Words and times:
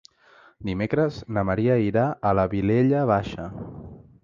Dimecres 0.69 1.19
na 1.37 1.43
Maria 1.51 1.77
irà 1.89 2.07
a 2.29 2.33
la 2.41 2.47
Vilella 2.57 3.05
Baixa. 3.15 3.49